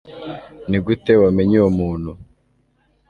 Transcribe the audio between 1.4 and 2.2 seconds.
uwo muntu?